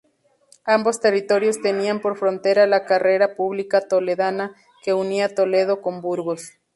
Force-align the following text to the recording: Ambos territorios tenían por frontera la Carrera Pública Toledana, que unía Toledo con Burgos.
Ambos 0.65 0.99
territorios 0.99 1.61
tenían 1.61 1.99
por 1.99 2.17
frontera 2.17 2.65
la 2.65 2.85
Carrera 2.85 3.35
Pública 3.35 3.81
Toledana, 3.87 4.55
que 4.81 4.95
unía 4.95 5.35
Toledo 5.35 5.83
con 5.83 6.01
Burgos. 6.01 6.53